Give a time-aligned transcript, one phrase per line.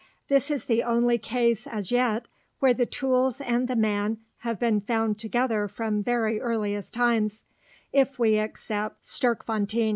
[0.29, 2.25] This is the only case as yet
[2.57, 7.43] where the tools and the man have been found together from very earliest times
[7.93, 9.89] if we except Sterkfontein.